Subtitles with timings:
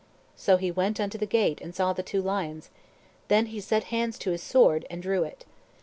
[0.35, 2.71] So he went unto the gate, and saw the two lions;
[3.27, 5.45] then he set hands to his sword, and drew it.